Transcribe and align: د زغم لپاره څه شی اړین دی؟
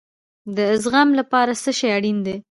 د 0.55 0.57
زغم 0.83 1.09
لپاره 1.19 1.51
څه 1.63 1.71
شی 1.77 1.87
اړین 1.97 2.17
دی؟ 2.25 2.35